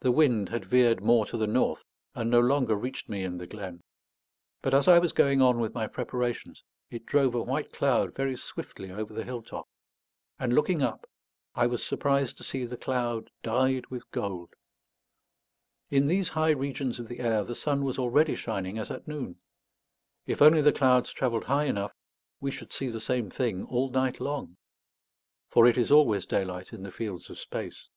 [0.00, 1.82] The wind had veered more to the north,
[2.14, 3.80] and no longer reached me in the glen;
[4.60, 8.36] but as I was going on with my preparations, it drove a white cloud very
[8.36, 9.66] swiftly over the hill top;
[10.38, 11.08] and looking up,
[11.54, 14.52] I was surprised to see the cloud dyed with gold.
[15.88, 19.40] In these high regions of the air the sun was already shining as at noon.
[20.26, 21.94] If only the clouds travelled high enough,
[22.38, 24.58] we should see the same thing all night long.
[25.48, 27.88] For it is always daylight in the fields of space.